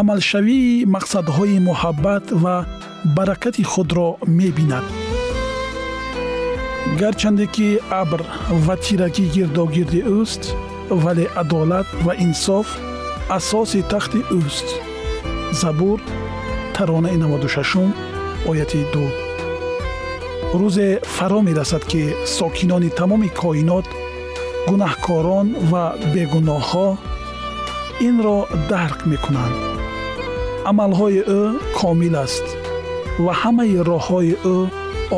амалшавии 0.00 0.86
мақсадҳои 0.94 1.56
муҳаббат 1.68 2.24
ва 2.42 2.56
баракати 3.16 3.62
худро 3.72 4.08
мебинад 4.38 4.86
гарчанде 6.96 7.46
ки 7.54 7.68
абр 8.02 8.20
ва 8.66 8.74
тирагӣ 8.84 9.24
гирдогирди 9.34 10.00
ӯст 10.20 10.42
вале 11.02 11.26
адолат 11.42 11.88
ва 12.04 12.12
инсоф 12.26 12.66
асоси 13.38 13.80
тахти 13.92 14.20
ӯст 14.40 14.68
забур 15.60 15.98
таронаи 16.74 17.16
96 17.16 17.92
ояти 18.50 18.80
2 18.94 19.28
рӯзе 20.60 20.88
фаро 21.14 21.40
мерасад 21.48 21.84
ки 21.90 22.02
сокинони 22.36 22.90
тамоми 22.98 23.28
коинот 23.40 23.86
гунаҳкорон 24.68 25.48
ва 25.70 25.84
бегуноҳҳо 26.14 26.88
инро 28.08 28.38
дарк 28.70 29.00
мекунанд. 29.12 29.56
Амалҳои 30.70 31.20
ӯ 31.40 31.42
комил 31.78 32.14
аст 32.24 32.46
ва 33.24 33.32
ҳамаи 33.40 33.76
роҳҳои 33.90 34.32
ӯ 34.54 34.56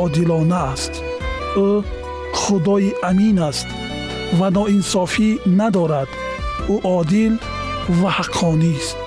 одилона 0.03 0.59
аст 0.73 0.93
ӯ 1.55 1.69
худои 2.41 2.89
амин 3.09 3.39
аст 3.49 3.67
ва 4.39 4.47
ноинсофӣ 4.57 5.29
надорад 5.59 6.09
ӯ 6.73 6.75
одил 6.97 7.33
ва 7.99 8.09
ҳаққонист 8.17 8.97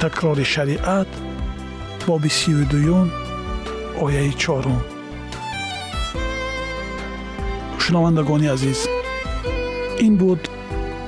такрори 0.00 0.44
шариат 0.54 1.10
боби 2.06 2.30
сию 2.38 2.64
дуюм 2.72 3.08
ояи 4.04 4.32
чорум 4.42 4.80
шунавандагони 7.82 8.48
азиз 8.54 8.80
ин 10.06 10.14
буд 10.20 10.40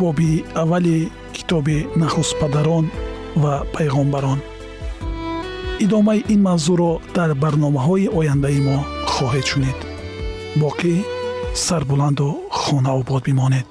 боби 0.01 0.45
аввали 0.63 0.99
китоби 1.37 1.79
нахустпадарон 2.01 2.87
ва 3.43 3.55
пайғомбарон 3.75 4.41
идомаи 5.85 6.25
ин 6.35 6.41
мавзӯъро 6.49 6.93
дар 7.17 7.31
барномаҳои 7.43 8.13
ояндаи 8.19 8.61
мо 8.67 8.79
хоҳед 9.15 9.47
шунид 9.53 9.79
боқӣ 10.61 10.95
сарбуланду 11.67 12.29
хонаобод 12.61 13.23
бимонед 13.27 13.67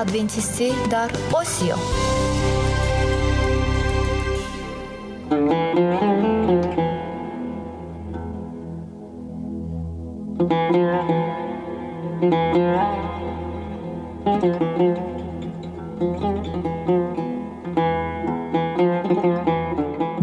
радиои 0.00 0.20
адвентистӣ 0.20 0.68
дар 0.90 1.10
осиё 1.40 1.76
Thank 14.40 14.80
you. 14.80 15.10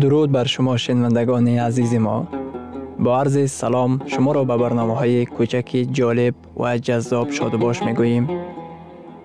дуруд 0.01 0.29
бар 0.31 0.47
шумо 0.47 0.77
шинавандагони 0.77 1.57
азизи 1.67 1.99
мо 2.05 2.17
бо 2.99 3.11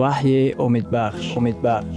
ваҳйи 0.00 0.54
умедбахш 0.64 1.26
умедбахш 1.38 1.96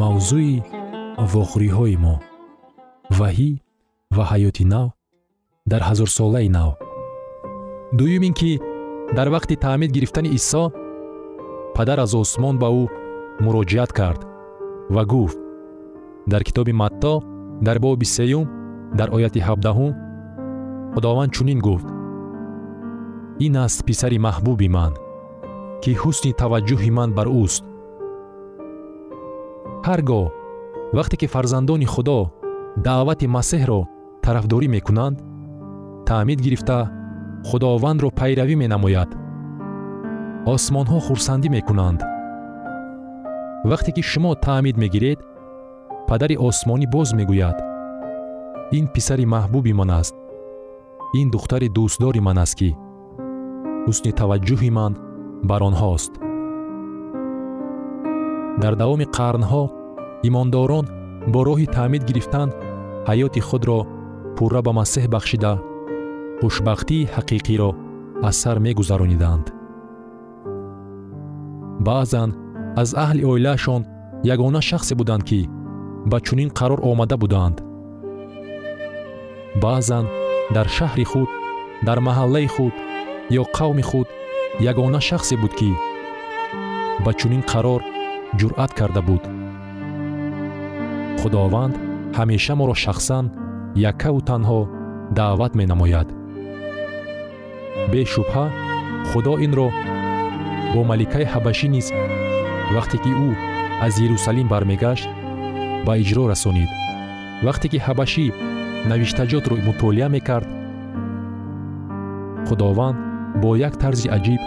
мавзӯи 0.00 0.54
вохӯриҳои 1.32 1.96
мо. 2.04 2.14
Ваҳӣ 3.18 3.50
ва 3.56 3.67
ҳаёти 4.30 4.64
нав 4.72 4.88
дар 5.70 5.82
ҳазорсолаи 5.88 6.48
нав. 6.56 6.70
Дуюм 7.98 8.22
ин 8.28 8.34
ки 8.40 8.50
дар 9.16 9.28
вақти 9.34 9.54
таъмид 9.64 9.90
гирифтани 9.96 10.28
исо 10.38 10.64
падар 11.76 11.98
аз 12.04 12.12
осмон 12.22 12.56
ба 12.62 12.68
ӯ 12.82 12.84
муроҷиат 13.44 13.90
кард 13.98 14.20
ва 14.94 15.02
гуфт 15.12 15.38
дар 16.30 16.42
китоби 16.48 16.72
матто 16.72 17.12
дар 17.66 17.78
боби 17.84 18.06
сеюм 18.16 18.44
дар 18.98 19.08
ояти 19.16 19.40
ҳабдаҳум 19.48 19.92
худованд 20.94 21.32
чунин 21.36 21.58
гуфт. 21.66 21.88
Ин 23.46 23.54
аст 23.64 23.80
писари 23.88 24.18
маҳбуби 24.26 24.68
ман 24.76 24.92
ки 25.82 25.90
ҳусни 26.00 26.32
таваҷҷӯҳи 26.40 26.90
ман 26.98 27.10
бар 27.18 27.28
ӯст. 27.44 27.64
Ҳар 29.86 30.00
гоҳ 30.10 30.26
вақте 30.96 31.16
ки 31.20 31.26
фарзандони 31.34 31.86
худо 31.94 32.18
даъвати 32.86 33.26
масеҳро 33.36 33.80
тарафдорӣ 34.28 34.68
мекунанд 34.76 35.16
таъмид 36.08 36.38
гирифта 36.46 36.78
худовандро 37.48 38.08
пайравӣ 38.18 38.54
менамояд. 38.62 39.10
Осмонҳо 40.54 40.98
хурсандӣ 41.06 41.48
мекунанд. 41.56 42.00
Вақте 43.70 43.90
ки 43.96 44.02
шумо 44.10 44.32
таъмид 44.46 44.76
мегиред 44.82 45.18
падари 46.08 46.36
осмонӣ 46.48 46.86
боз 46.94 47.08
мегӯяд. 47.18 47.58
Ин 48.78 48.84
писари 48.94 49.24
маҳбуби 49.34 49.72
ман 49.80 49.90
аст. 50.00 50.14
Ин 51.20 51.26
духтари 51.34 51.68
дӯстдори 51.76 52.20
ман 52.26 52.38
аст 52.44 52.54
ки 52.60 52.70
ҳусни 53.86 54.12
таваҷҷӯҳи 54.20 54.70
ман 54.78 54.92
бар 55.48 55.60
онҳост. 55.68 56.12
Дар 58.62 58.74
давоми 58.82 59.06
қарнҳо 59.16 59.62
имондорон 60.28 60.86
бо 61.32 61.40
роҳи 61.48 61.66
таъмид 61.76 62.02
гирифтан 62.08 62.48
ҳаёти 63.08 63.42
худро 63.50 63.80
пурра 64.38 64.60
ба 64.66 64.72
масеҳ 64.80 65.04
бахшида 65.14 65.52
хушбахтии 66.40 67.08
ҳақиқиро 67.16 67.70
аз 68.28 68.36
сар 68.42 68.56
мегузарониданд 68.66 69.46
баъзан 71.86 72.30
аз 72.82 72.90
аҳли 73.04 73.22
оилаашон 73.32 73.82
ягона 74.34 74.60
шахсе 74.70 74.94
буданд 75.00 75.22
ки 75.28 75.40
ба 76.10 76.18
чунин 76.26 76.50
қарор 76.58 76.80
омада 76.90 77.16
буданд. 77.22 77.56
Баъзан 79.62 80.04
дар 80.54 80.66
шаҳри 80.76 81.04
худ 81.10 81.30
дар 81.86 81.98
маҳаллаи 82.08 82.48
худ 82.54 82.74
ё 83.40 83.44
қавми 83.56 83.84
худ 83.90 84.08
ягона 84.70 85.00
шахсе 85.08 85.36
буд 85.42 85.52
ки 85.60 85.70
ба 87.04 87.10
чунин 87.18 87.42
қарор 87.52 87.80
ҷуръат 88.38 88.72
карда 88.78 89.02
буд. 89.08 89.22
Худованд 91.20 91.74
ҳамеша 92.16 92.54
моро 92.60 92.74
шахсан 92.84 93.24
яккаву 93.76 94.20
танҳо 94.30 94.60
даъват 95.18 95.52
менамояд. 95.60 96.08
Бешубҳа 97.92 98.46
худо 99.10 99.34
инро 99.46 99.68
бо 100.72 100.80
маликаи 100.90 101.30
ҳабашӣ 101.32 101.68
низ 101.74 101.86
вақте 102.74 102.96
ки 103.04 103.10
ӯ 103.26 103.30
аз 103.86 103.94
ерусалим 104.06 104.48
бармегашт 104.52 105.08
ба 105.86 105.92
иҷро 106.02 106.24
расонид. 106.32 106.70
Вақте 107.46 107.66
ки 107.72 107.78
ҳабашӣ 107.86 108.26
навиштаҷотро 108.90 109.54
мутолиа 109.66 110.08
мекард 110.16 110.48
худованд 112.46 112.98
бо 113.42 113.50
як 113.68 113.74
тарзи 113.82 114.08
аҷиб 114.16 114.42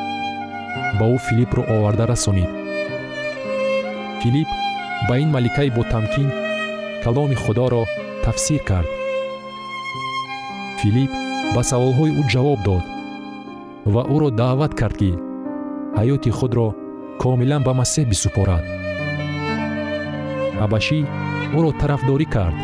ба 0.99 1.05
ӯ 1.15 1.17
филиппро 1.27 1.61
оварда 1.75 2.05
расонид. 2.11 2.51
Филипп 4.21 4.49
ба 5.07 5.15
ин 5.23 5.29
маликаи 5.35 5.69
ботамкин 5.77 6.29
каломи 7.03 7.37
худоро 7.43 7.83
тафсир 8.25 8.61
кард 8.69 9.00
филипп 10.81 11.11
ба 11.55 11.61
саволҳои 11.71 12.11
ӯ 12.21 12.23
ҷавоб 12.33 12.59
дод 12.67 12.85
ва 13.93 14.01
ӯро 14.15 14.29
даъват 14.41 14.73
кард 14.79 14.95
ки 15.01 15.11
ҳаёти 15.97 16.31
худро 16.37 16.67
комилан 17.21 17.61
ба 17.67 17.73
масеҳ 17.79 18.05
бисупорад. 18.11 18.63
Ҳабашӣ 20.61 20.99
ӯро 21.57 21.71
тарафдорӣ 21.79 22.27
кард. 22.35 22.57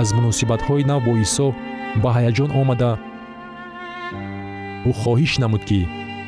Аз 0.00 0.08
муносибатҳои 0.16 0.88
нав 0.90 1.00
бо 1.06 1.12
исо 1.24 1.46
ба 2.02 2.10
ҳаяҷон 2.16 2.50
омада 2.60 2.92
ӯ 4.88 4.92
хоҳиш 5.00 5.32
намуд 5.42 5.62
ки 5.68 5.80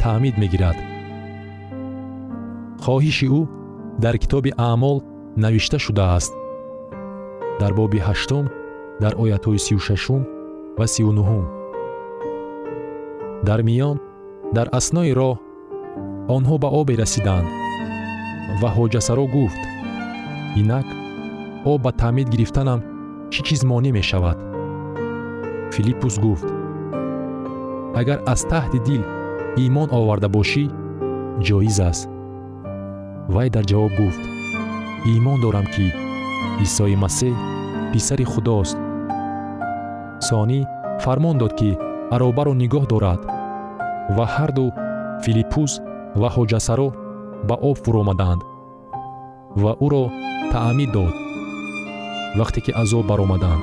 таъмид 0.02 0.34
мегирад. 0.42 0.78
Хоҳиши 2.84 3.26
ӯ 3.38 3.40
дар 4.02 4.14
китоби 4.22 4.50
аъмол 4.68 4.98
навишта 5.42 5.78
шудааст? 5.84 6.32
Дар 7.60 7.72
боби 7.78 8.00
ҳаштум 8.08 8.44
дар 9.02 9.12
оятҳои 9.22 9.58
сию 9.66 9.80
шашум 9.88 10.22
ва 10.78 10.86
сию 10.94 11.12
нуҳум 11.18 11.44
дар 13.48 13.60
миён 13.68 13.96
дар 14.56 14.66
аснои 14.78 15.12
роҳ 15.20 15.36
онҳо 16.36 16.54
ба 16.62 16.68
обе 16.80 16.94
расиданд 17.02 17.48
ва 18.60 18.68
ҳоҷасаро 18.76 19.26
гуфт. 19.36 19.62
Инак 20.60 20.86
об 21.72 21.80
ба 21.84 21.90
таъмид 22.00 22.28
гирифтанам 22.32 22.80
чӣ 23.32 23.40
чиз 23.46 23.60
монеъ 23.70 23.92
мешавад? 23.98 24.38
Филиппус 25.74 26.14
гуфт 26.24 26.48
агар 28.00 28.18
аз 28.32 28.40
таҳти 28.52 28.78
дил 28.88 29.02
имон 29.66 29.88
оварда 29.98 30.28
бошӣ 30.36 30.64
ҷоиз 31.46 31.78
аст 31.90 32.08
вай 33.34 33.48
дар 33.54 33.64
ҷавоб 33.70 33.92
гуфт 34.00 34.22
имон 35.14 35.38
дорам 35.44 35.66
ки 35.74 35.86
исои 36.64 36.96
масеҳ 37.04 37.34
писари 37.92 38.24
худост 38.32 38.76
сонӣ 40.28 40.60
фармон 41.04 41.36
дод 41.42 41.52
ки 41.58 41.70
аробаро 42.14 42.52
нигоҳ 42.62 42.84
дорад 42.92 43.20
ва 44.16 44.24
ҳарду 44.34 44.66
филиппус 45.24 45.72
ва 46.20 46.28
ҳоҷасаро 46.36 46.88
ба 47.48 47.54
об 47.68 47.76
фуромаданд 47.84 48.40
ва 49.62 49.72
ӯро 49.86 50.04
таъмид 50.52 50.90
дод 50.96 51.14
вақте 52.38 52.60
ки 52.64 52.70
аз 52.82 52.90
об 52.98 53.06
баромаданд. 53.10 53.62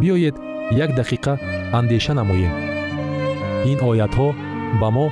Биёед 0.00 0.36
як 0.84 0.90
дақиқа 1.00 1.32
андеша 1.78 2.12
намоем. 2.14 2.52
Ин 3.70 3.78
оятҳо 3.90 4.28
ба 4.80 4.88
мо 4.96 5.06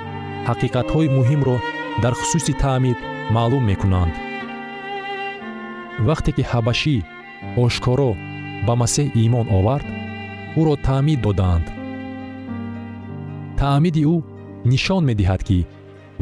ҳақиқатҳои 0.48 1.12
муҳимро 1.16 1.56
дар 2.02 2.12
хусуси 2.18 2.52
таъмид 2.62 2.98
маълум 3.34 3.64
мекунанд. 3.70 4.14
Вақте 6.08 6.30
ки 6.36 6.42
ҳабашӣ 6.50 6.96
ошкоро 7.64 8.10
ба 8.66 8.74
масеҳ 8.82 9.06
имон 9.24 9.46
овард 9.58 9.86
ӯро 10.60 10.74
таъмид 10.86 11.20
доданд. 11.26 11.66
Таъмиди 13.60 14.02
ӯ 14.14 14.16
нишон 14.70 15.02
медиҳад 15.10 15.42
ки 15.48 15.58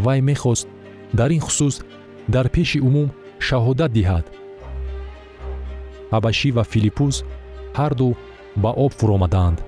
вай 0.05 0.19
мехост 0.29 0.67
дар 1.19 1.31
ин 1.37 1.43
хусус 1.47 1.75
дар 2.35 2.47
пеши 2.55 2.79
умум 2.89 3.09
шаҳодат 3.47 3.91
диҳад. 3.99 4.27
Ҳабашӣ 6.13 6.49
ва 6.57 6.65
филиппус 6.73 7.17
ҳарду 7.79 8.09
ба 8.63 8.71
об 8.85 8.93
фуромаданд. 8.99 9.59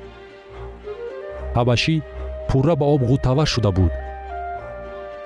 Ҳабашӣ 1.57 1.95
пурра 2.49 2.75
ба 2.81 2.87
об 2.95 3.03
ғутава 3.11 3.45
шуда 3.53 3.71
буд. 3.79 3.93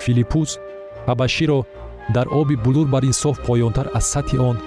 Филиппус 0.03 0.49
ҳабаширо 1.09 1.59
дар 2.15 2.27
оби 2.39 2.55
булур 2.65 2.87
бар 2.93 3.03
инсоф 3.11 3.35
поёнтар 3.47 3.87
аз 3.97 4.05
сатҳи 4.13 4.37
он 4.49 4.57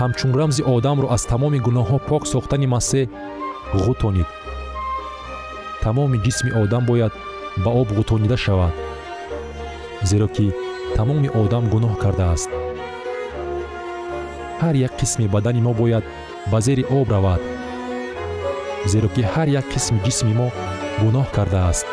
ҳамчун 0.00 0.30
рамзи 0.38 0.62
одамро 0.74 1.06
аз 1.16 1.22
тамоми 1.32 1.58
гуноҳҳо 1.66 1.98
пок 2.08 2.22
сохтани 2.32 2.66
масеҳ 2.74 3.10
ғутонид. 3.84 4.28
Тамоми 5.84 6.18
ҷисми 6.24 6.50
одам 6.62 6.84
бояд 6.90 7.12
ба 7.64 7.70
об 7.80 7.88
ғутонида 7.98 8.36
шавад 8.44 8.74
зеро 10.10 10.28
ки 10.36 10.46
тамоми 10.96 11.28
одам 11.42 11.64
гуноҳ 11.72 11.94
кардааст. 12.02 12.50
Ҳар 14.62 14.74
як 14.86 14.92
қисми 15.00 15.26
бадани 15.34 15.60
мо 15.66 15.72
бояд 15.80 16.04
ба 16.50 16.58
зери 16.66 16.84
об 16.98 17.08
равад 17.14 17.42
зеро 18.92 19.08
ки 19.14 19.22
ҳар 19.32 19.48
як 19.60 19.66
қисми 19.72 19.98
ҷисми 20.06 20.32
мо 20.40 20.48
гуноҳ 21.02 21.26
кардааст. 21.36 21.86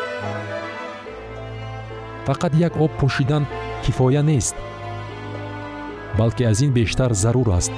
Фақат 2.26 2.52
як 2.66 2.74
об 2.84 2.92
пошидан 3.00 3.44
кифоя 3.84 4.22
нест 4.22 4.56
балки 6.18 6.44
аз 6.44 6.60
ин 6.60 6.72
бештар 6.72 7.12
зарур 7.12 7.48
аст 7.58 7.71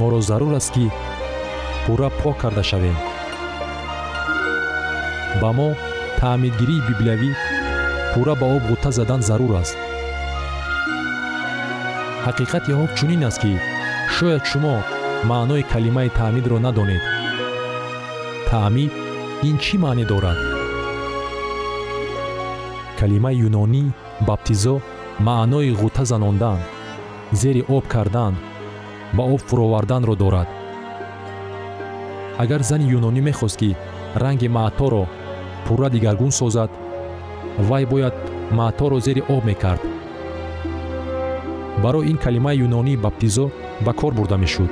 моро 0.00 0.20
зарур 0.28 0.54
аст 0.60 0.70
ки 0.74 0.86
пурра 1.84 2.08
пок 2.20 2.36
карда 2.42 2.62
шавем. 2.70 2.96
Ба 5.40 5.50
мо 5.58 5.68
таъмидгирии 6.20 6.84
библиявӣ 6.88 7.30
пурра 8.12 8.34
ба 8.40 8.46
об 8.56 8.62
ғутта 8.70 8.90
задан 8.98 9.20
зарур 9.28 9.52
аст. 9.62 9.76
Ҳақиқати 12.26 12.72
об 12.82 12.90
чунин 12.96 13.22
аст 13.28 13.38
ки 13.42 13.52
шояд 14.14 14.44
шумо 14.50 14.74
маънои 15.30 15.62
калимаи 15.72 16.10
таъмидро 16.18 16.58
надонед. 16.64 17.02
Таъмид 18.50 18.92
ин 19.48 19.56
чӣ 19.64 19.76
маъне 19.84 20.04
дорад? 20.10 20.38
Калимаи 22.98 23.40
юнонӣ 23.46 23.84
баптизо 24.28 24.74
маънои 25.26 25.76
ғутта 25.80 26.04
занондан 26.10 26.58
зери 27.40 27.62
об 27.76 27.84
кардан 27.92 28.34
ба 29.12 29.22
об 29.22 29.40
фуроварданро 29.40 30.14
дорад. 30.16 30.48
Агар 32.38 32.62
зани 32.62 32.86
юнонӣ 32.96 33.20
мехост 33.20 33.56
ки 33.60 33.76
ранги 34.14 34.48
маъторо 34.48 35.06
пурра 35.66 35.88
дигаргун 35.90 36.32
созад 36.32 36.70
вай 37.58 37.84
бояд 37.86 38.14
маъторо 38.50 39.00
зери 39.00 39.22
об 39.28 39.44
мекард. 39.44 39.82
Барои 41.82 42.10
ин 42.10 42.16
калимаи 42.16 42.58
юнонии 42.66 42.96
баптизо 42.96 43.50
ба 43.80 43.92
кор 43.92 44.12
бурда 44.14 44.36
мешуд. 44.36 44.70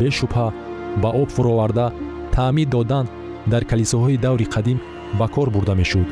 Бешубҳа 0.00 0.52
ба 1.02 1.08
об 1.08 1.28
фуроварда 1.34 1.92
таъмид 2.32 2.68
додан 2.70 3.06
дар 3.46 3.62
калисоҳои 3.64 4.16
даври 4.24 4.44
қадим 4.54 4.78
ба 5.18 5.28
кор 5.28 5.50
бурда 5.50 5.74
мешуд. 5.74 6.08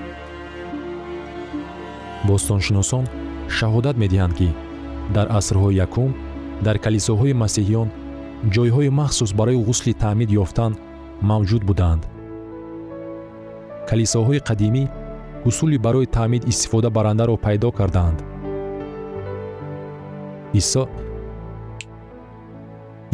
Бостоншиносон 2.25 3.05
шаҳодат 3.57 3.97
медиҳанд 4.03 4.35
ки 4.39 4.49
дар 5.17 5.27
асрҳои 5.39 5.79
якум 5.87 6.11
дар 6.67 6.77
калисоҳои 6.85 7.39
масеҳиён 7.43 7.89
ҷойҳои 8.55 8.91
махсус 9.01 9.31
барои 9.39 9.63
ғусли 9.67 9.93
таъмид 10.03 10.31
ёфтан 10.43 10.73
мавҷуд 11.31 11.63
буданд. 11.69 12.03
калисоҳои 13.91 14.41
қадимӣ 14.49 14.85
усули 15.49 15.79
барои 15.87 16.07
таъмид 16.17 16.43
истифода 16.53 16.89
барандаро 16.97 17.37
пайдо 17.45 17.71
кардаанд 17.79 18.19
исо 20.61 20.83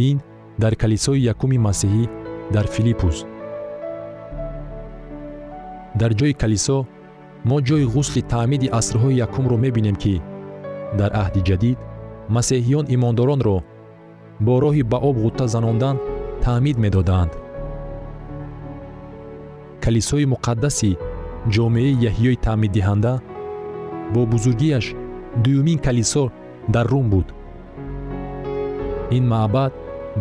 ин 0.09 0.17
дар 0.63 0.75
калисои 0.83 1.25
якуми 1.33 1.59
масеҳӣ 1.67 2.05
дар 2.55 2.67
филиппус. 2.75 3.17
дар 6.01 6.13
ҷои 6.19 6.35
калисо 6.43 6.79
мо 7.49 7.57
ҷои 7.69 7.85
ғусли 7.95 8.23
таъмиди 8.33 8.69
асрҳои 8.81 9.19
якумро 9.27 9.57
мебинем 9.65 9.97
ки 10.03 10.15
дар 10.99 11.11
аҳди 11.23 11.41
ҷадид 11.49 11.79
масеҳиён 12.37 12.85
имондоронро 12.97 13.57
бо 14.47 14.55
роҳи 14.65 14.83
ба 14.93 14.99
об 15.09 15.17
ғутта 15.25 15.45
занондан 15.55 15.97
таъмид 16.45 16.77
медоданд. 16.85 17.33
Калисои 19.85 20.27
муқаддаси 20.35 20.91
ҷомеаи 21.55 21.99
яҳиёи 22.11 22.37
таъмиддиҳанда 22.47 23.15
бо 24.15 24.21
бузургиаш 24.33 24.87
дуюмин 25.45 25.79
калисо 25.87 26.25
дар 26.75 26.87
рум 26.93 27.07
буд. 27.13 27.29
Ин 29.17 29.25
маъбад 29.35 29.73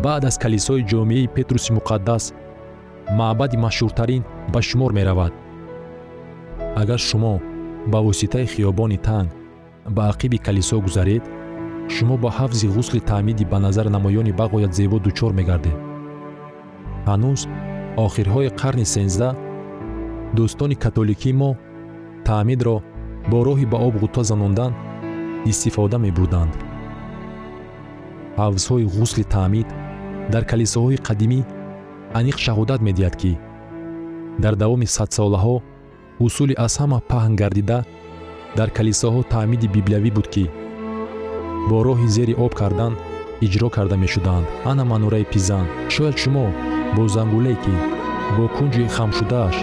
баъд 0.03 0.23
аз 0.29 0.35
калисои 0.43 0.87
ҷомеаи 0.91 1.31
петруси 1.35 1.71
муқаддас 1.77 2.23
маъбади 3.19 3.57
машҳуртарин 3.65 4.23
ба 4.53 4.59
шумор 4.67 4.91
меравад. 4.97 5.33
Агар 6.81 6.99
шумо 7.09 7.33
ба 7.91 7.99
воситаи 8.07 8.45
хиёбони 8.53 8.97
танг 9.07 9.29
ба 9.95 10.03
ақиби 10.11 10.37
калисо 10.45 10.77
гузаред 10.85 11.23
шумо 11.93 12.15
ба 12.23 12.29
ҳафзи 12.37 12.67
ғусли 12.75 12.99
таъмиди 13.09 13.45
ба 13.51 13.57
назар 13.59 13.87
намоёни 13.95 14.33
бағоят 14.39 14.73
зебо 14.79 14.97
дучор 14.99 15.31
мегардед. 15.39 15.77
Ҳанӯз 17.07 17.41
охирҳои 18.05 18.49
қарни 18.61 18.85
сенздаҳ 18.93 19.33
дӯстони 20.35 20.75
католикии 20.83 21.37
мо 21.41 21.51
таъмидро 22.27 22.75
бо 23.31 23.37
роҳи 23.47 23.65
ба 23.71 23.77
об 23.87 23.95
ғутта 24.01 24.21
занондан 24.29 24.71
истифода 25.51 25.97
мебурданд. 26.05 26.53
Ҳавзҳои 28.41 28.89
ғусли 28.95 29.23
таъмид 29.35 29.67
дар 30.33 30.43
калисоҳои 30.51 31.03
қадимӣ 31.07 31.39
аниқ 32.19 32.37
шаҳодат 32.45 32.81
медиҳад 32.87 33.15
ки 33.21 33.33
дар 34.43 34.53
давоми 34.61 34.87
садсолаҳо 34.97 35.55
усули 36.25 36.55
аз 36.65 36.73
ҳама 36.81 36.99
паҳн 37.11 37.33
гардида 37.41 37.79
дар 38.57 38.69
калисоҳо 38.77 39.21
таъмиди 39.33 39.67
библиявӣ 39.75 40.11
буд 40.17 40.27
ки 40.33 40.45
бо 41.69 41.77
роҳи 41.87 42.07
зери 42.15 42.33
об 42.45 42.53
кардан 42.61 42.93
иҷро 43.45 43.69
карда 43.69 43.95
мешуданд. 44.03 44.45
Ана 44.71 44.83
манураи 44.91 45.29
пизан. 45.33 45.65
Шояд 45.93 46.15
шумо 46.23 46.45
бо 46.95 47.03
зангуле 47.15 47.55
ки 47.63 47.75
бо 48.37 48.45
кунҷи 48.57 48.83
хамшудааш 48.95 49.57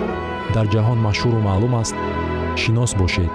дар 0.55 0.67
ҷаҳон 0.75 0.99
машҳуру 1.07 1.39
маълум 1.49 1.75
аст 1.83 1.97
шинос 2.63 2.93
бошед. 3.01 3.31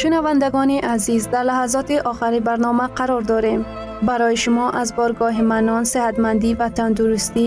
Шунавандагони 0.00 0.78
азиз 0.94 1.22
дар 1.32 1.44
лаҳазоти 1.50 1.96
охари 2.10 2.40
барнома 2.48 2.86
қарор 2.98 3.22
дорем. 3.32 3.60
Барои 4.08 4.36
шумо 4.42 4.66
аз 4.80 4.88
боргоҳи 4.98 5.42
манон 5.52 5.82
сеҳатмандӣ 5.92 6.50
ва 6.60 6.68
тандурустӣ 6.78 7.46